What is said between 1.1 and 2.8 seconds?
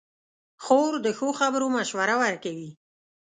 ښو خبرو مشوره ورکوي.